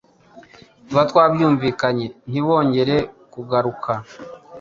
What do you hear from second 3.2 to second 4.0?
kugaruka